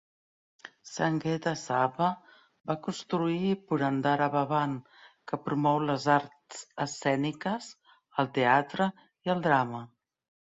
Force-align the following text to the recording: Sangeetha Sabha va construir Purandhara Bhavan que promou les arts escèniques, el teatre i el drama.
Sangeetha 0.91 1.51
Sabha 1.63 2.05
va 2.71 2.75
construir 2.87 3.51
Purandhara 3.71 4.29
Bhavan 4.35 4.73
que 5.31 5.39
promou 5.49 5.77
les 5.89 6.07
arts 6.15 6.63
escèniques, 6.87 7.67
el 8.23 8.31
teatre 8.39 8.89
i 9.29 9.35
el 9.35 9.45
drama. 9.49 9.83